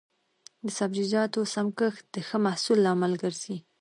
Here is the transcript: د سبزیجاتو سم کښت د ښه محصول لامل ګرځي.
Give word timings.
د 0.65 0.67
سبزیجاتو 0.77 1.39
سم 1.53 1.67
کښت 1.79 2.03
د 2.13 2.15
ښه 2.27 2.37
محصول 2.45 2.77
لامل 2.85 3.13
ګرځي. 3.23 3.57